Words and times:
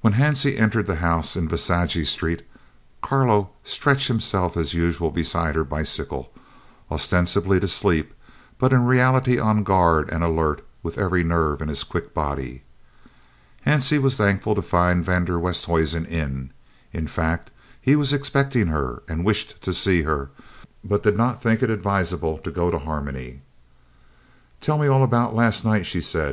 When 0.00 0.12
Hansie 0.12 0.56
entered 0.60 0.86
the 0.86 0.94
house 1.02 1.34
in 1.34 1.48
Visagie 1.48 2.06
Street, 2.06 2.46
Carlo 3.02 3.50
stretched 3.64 4.06
himself 4.06 4.56
as 4.56 4.74
usual 4.74 5.10
beside 5.10 5.56
her 5.56 5.64
bicycle, 5.64 6.30
ostensibly 6.88 7.58
to 7.58 7.66
sleep, 7.66 8.14
but 8.60 8.72
in 8.72 8.86
reality 8.86 9.40
on 9.40 9.64
guard 9.64 10.08
and 10.08 10.22
alert 10.22 10.64
with 10.84 10.98
every 10.98 11.24
nerve 11.24 11.60
in 11.60 11.66
his 11.66 11.82
quick 11.82 12.14
body. 12.14 12.62
Hansie 13.66 14.00
was 14.00 14.16
thankful 14.18 14.54
to 14.54 14.62
find 14.62 15.04
van 15.04 15.24
der 15.24 15.36
Westhuizen 15.40 16.06
in; 16.06 16.52
in 16.92 17.08
fact, 17.08 17.50
he 17.80 17.96
was 17.96 18.12
expecting 18.12 18.68
her 18.68 19.02
and 19.08 19.24
wished 19.24 19.60
to 19.62 19.72
see 19.72 20.02
her, 20.02 20.30
but 20.84 21.02
did 21.02 21.16
not 21.16 21.42
think 21.42 21.60
it 21.60 21.70
advisable 21.70 22.38
to 22.38 22.52
go 22.52 22.70
to 22.70 22.78
Harmony. 22.78 23.42
"Tell 24.60 24.78
me 24.78 24.86
all 24.86 25.02
about 25.02 25.34
last 25.34 25.64
night," 25.64 25.86
she 25.86 26.00
said. 26.00 26.28